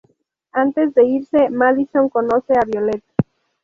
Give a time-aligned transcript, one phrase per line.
[0.53, 3.03] Antes de irse, Madison conoce a Violet.